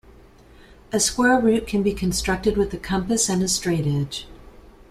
[0.91, 4.23] A square root can be constructed with a compass and straightedge.